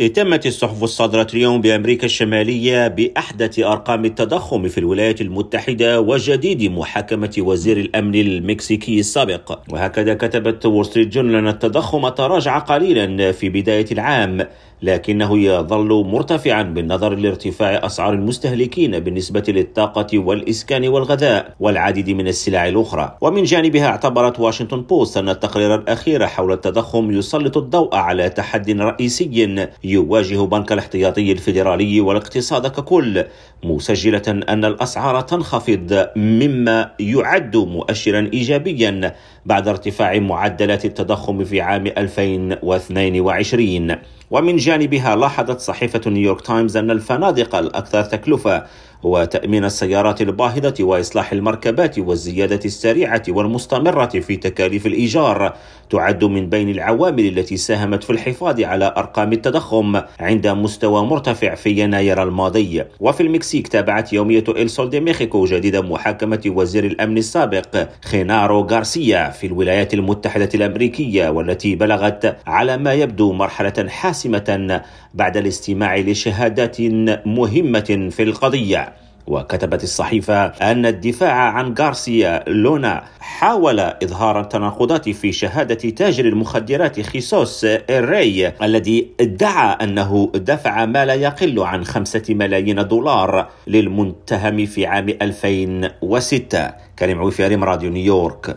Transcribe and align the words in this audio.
اهتمت 0.00 0.46
الصحف 0.46 0.84
الصادرة 0.84 1.26
اليوم 1.34 1.60
بأمريكا 1.60 2.04
الشمالية 2.04 2.88
بأحدث 2.88 3.58
أرقام 3.58 4.04
التضخم 4.04 4.68
في 4.68 4.78
الولايات 4.78 5.20
المتحدة 5.20 6.00
وجديد 6.00 6.70
محاكمة 6.70 7.34
وزير 7.38 7.76
الأمن 7.76 8.14
المكسيكي 8.14 9.00
السابق. 9.00 9.58
وهكذا 9.72 10.14
كتبت 10.14 10.66
وول 10.66 10.86
ستريت 10.86 11.08
جورنال 11.08 11.34
أن 11.34 11.48
التضخم 11.48 12.08
تراجع 12.08 12.58
قليلا 12.58 13.32
في 13.32 13.48
بداية 13.48 13.86
العام 13.92 14.46
لكنه 14.82 15.38
يظل 15.38 16.04
مرتفعا 16.04 16.62
بالنظر 16.62 17.14
لارتفاع 17.14 17.86
أسعار 17.86 18.12
المستهلكين 18.12 18.98
بالنسبة 18.98 19.44
للطاقة 19.48 20.18
والإسكان 20.18 20.88
والغذاء 20.88 21.54
والعديد 21.60 22.10
من 22.10 22.28
السلع 22.28 22.68
الأخرى. 22.68 23.16
ومن 23.20 23.42
جانبها 23.42 23.86
اعتبرت 23.86 24.40
واشنطن 24.40 24.80
بوست 24.80 25.16
أن 25.16 25.28
التقرير 25.28 25.74
الأخير 25.74 26.26
حول 26.26 26.52
التضخم 26.52 27.10
يسلط 27.10 27.56
الضوء 27.56 27.94
على 27.94 28.28
تحدي 28.28 28.72
رئيسي 28.72 29.66
يواجه 29.86 30.44
بنك 30.44 30.72
الاحتياطي 30.72 31.32
الفيدرالي 31.32 32.00
والاقتصاد 32.00 32.66
ككل 32.66 33.24
مسجلة 33.64 34.22
أن 34.28 34.64
الأسعار 34.64 35.20
تنخفض 35.20 36.08
مما 36.16 36.90
يعد 37.00 37.56
مؤشرا 37.56 38.30
إيجابيا 38.32 39.14
بعد 39.46 39.68
ارتفاع 39.68 40.18
معدلات 40.18 40.84
التضخم 40.84 41.44
في 41.44 41.60
عام 41.60 41.86
2022 41.86 43.96
ومن 44.30 44.56
جانبها 44.56 45.16
لاحظت 45.16 45.60
صحيفة 45.60 46.10
نيويورك 46.10 46.40
تايمز 46.40 46.76
أن 46.76 46.90
الفنادق 46.90 47.54
الأكثر 47.54 48.02
تكلفة 48.02 48.64
وتأمين 49.06 49.64
السيارات 49.64 50.22
الباهظة 50.22 50.74
وإصلاح 50.80 51.32
المركبات 51.32 51.98
والزيادة 51.98 52.60
السريعة 52.64 53.22
والمستمرة 53.28 54.06
في 54.06 54.36
تكاليف 54.36 54.86
الإيجار 54.86 55.52
تعد 55.90 56.24
من 56.24 56.48
بين 56.48 56.68
العوامل 56.70 57.38
التي 57.38 57.56
ساهمت 57.56 58.04
في 58.04 58.10
الحفاظ 58.10 58.60
على 58.60 58.94
أرقام 58.96 59.32
التضخم 59.32 60.00
عند 60.20 60.46
مستوى 60.48 61.02
مرتفع 61.02 61.54
في 61.54 61.70
يناير 61.70 62.22
الماضي. 62.22 62.84
وفي 63.00 63.22
المكسيك 63.22 63.68
تابعت 63.68 64.12
يومية 64.12 64.44
إل 64.48 64.70
سول 64.70 64.90
دي 64.90 65.00
ميخيكو 65.00 65.44
جديد 65.44 65.76
محاكمة 65.76 66.42
وزير 66.46 66.84
الأمن 66.84 67.18
السابق 67.18 67.88
خينارو 68.04 68.60
غارسيا 68.60 69.30
في 69.30 69.46
الولايات 69.46 69.94
المتحدة 69.94 70.48
الأمريكية 70.54 71.28
والتي 71.28 71.74
بلغت 71.74 72.36
على 72.46 72.76
ما 72.76 72.92
يبدو 72.92 73.32
مرحلة 73.32 73.88
حاسمة 73.88 74.82
بعد 75.14 75.36
الاستماع 75.36 75.96
لشهادات 75.96 76.80
مهمة 77.26 78.08
في 78.10 78.22
القضية. 78.22 78.95
وكتبت 79.26 79.82
الصحيفة 79.82 80.46
أن 80.46 80.86
الدفاع 80.86 81.34
عن 81.34 81.74
غارسيا 81.78 82.44
لونا 82.48 83.04
حاول 83.20 83.80
إظهار 83.80 84.40
التناقضات 84.40 85.08
في 85.08 85.32
شهادة 85.32 85.90
تاجر 85.90 86.24
المخدرات 86.24 87.00
خيسوس 87.00 87.64
الري 87.64 88.52
الذي 88.62 89.10
ادعى 89.20 89.76
أنه 89.82 90.32
دفع 90.34 90.86
ما 90.86 91.04
لا 91.04 91.14
يقل 91.14 91.60
عن 91.60 91.84
خمسة 91.84 92.24
ملايين 92.28 92.88
دولار 92.88 93.48
للمتهم 93.66 94.66
في 94.66 94.86
عام 94.86 95.08
2006 95.08 96.70
كريم 96.98 97.18
عويفي 97.18 97.46
راديو 97.46 97.90
نيويورك. 97.90 98.54